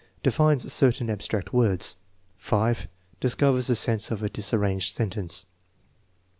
[0.23, 1.95] Defines certain abstract words.
[2.39, 2.87] ft,
[3.19, 5.45] Discovers the sense of a disarranged sentence.